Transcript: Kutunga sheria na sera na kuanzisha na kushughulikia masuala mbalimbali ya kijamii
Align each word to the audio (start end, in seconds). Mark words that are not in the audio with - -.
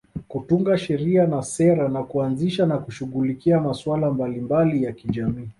Kutunga 0.27 0.77
sheria 0.77 1.27
na 1.27 1.41
sera 1.43 1.89
na 1.89 2.03
kuanzisha 2.03 2.65
na 2.65 2.77
kushughulikia 2.77 3.59
masuala 3.61 4.11
mbalimbali 4.11 4.83
ya 4.83 4.91
kijamii 4.91 5.49